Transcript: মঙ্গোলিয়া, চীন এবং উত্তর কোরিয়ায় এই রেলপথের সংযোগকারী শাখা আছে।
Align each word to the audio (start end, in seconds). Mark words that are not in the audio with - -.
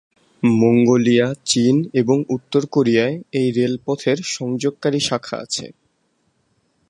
মঙ্গোলিয়া, 0.43 1.27
চীন 1.45 1.75
এবং 1.93 2.17
উত্তর 2.29 2.61
কোরিয়ায় 2.65 3.15
এই 3.31 3.47
রেলপথের 3.51 4.17
সংযোগকারী 4.35 4.99
শাখা 4.99 5.35
আছে। 5.37 5.65